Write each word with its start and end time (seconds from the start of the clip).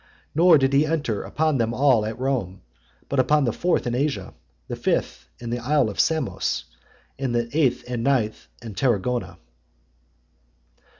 Nor 0.33 0.57
did 0.57 0.73
he 0.73 0.83
enter 0.87 1.21
upon 1.21 1.59
them 1.59 1.75
all 1.75 2.07
at 2.07 2.17
Rome, 2.17 2.61
but 3.07 3.19
upon 3.19 3.43
the 3.43 3.53
fourth 3.53 3.85
in 3.85 3.93
Asia, 3.93 4.33
the 4.67 4.75
fifth 4.75 5.29
in 5.37 5.51
the 5.51 5.59
Isle 5.59 5.91
of 5.91 5.99
Samos, 5.99 6.63
and 7.19 7.35
the 7.35 7.55
eighth 7.55 7.83
and 7.87 8.03
ninth 8.03 8.47
at 8.63 8.75
Tarragona. 8.75 9.37